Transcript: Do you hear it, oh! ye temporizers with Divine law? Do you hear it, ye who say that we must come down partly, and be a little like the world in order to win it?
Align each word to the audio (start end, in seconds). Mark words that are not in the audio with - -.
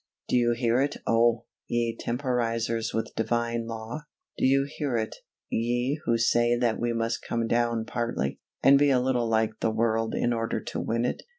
Do 0.27 0.35
you 0.35 0.53
hear 0.53 0.81
it, 0.81 0.97
oh! 1.05 1.45
ye 1.67 1.95
temporizers 1.95 2.91
with 2.91 3.13
Divine 3.15 3.67
law? 3.67 4.05
Do 4.35 4.45
you 4.47 4.67
hear 4.67 4.97
it, 4.97 5.15
ye 5.47 6.01
who 6.05 6.17
say 6.17 6.55
that 6.57 6.79
we 6.79 6.91
must 6.91 7.21
come 7.21 7.45
down 7.45 7.85
partly, 7.85 8.39
and 8.63 8.79
be 8.79 8.89
a 8.89 8.99
little 8.99 9.27
like 9.29 9.59
the 9.59 9.69
world 9.69 10.15
in 10.15 10.33
order 10.33 10.59
to 10.59 10.79
win 10.79 11.05
it? 11.05 11.21